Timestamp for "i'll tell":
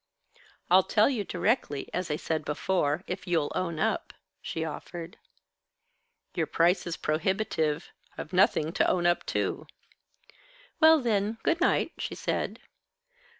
0.71-1.11